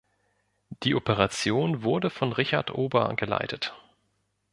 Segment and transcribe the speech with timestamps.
[0.81, 3.75] Die Operation wurde von Richard Ober geleitet.